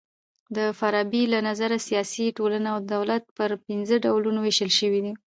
د 0.55 0.57
فارابۍ 0.79 1.23
له 1.33 1.39
نظره 1.47 1.77
سیاسي 1.87 2.25
ټولنه 2.37 2.67
او 2.73 2.79
دولت 2.93 3.23
پر 3.37 3.49
پنځه 3.67 3.95
ډولونو 4.05 4.39
وېشل 4.41 4.71
سوي 4.79 4.99
دي. 5.05 5.13